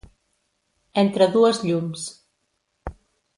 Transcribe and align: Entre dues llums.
Entre 1.01 1.27
dues 1.35 1.59
llums. 1.67 2.07